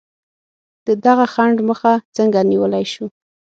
د 0.87 0.89
دغه 1.05 1.25
خنډ 1.33 1.57
مخه 1.69 1.91
څنګه 2.17 2.39
نیولای 2.51 2.85
شو؟ 2.93 3.05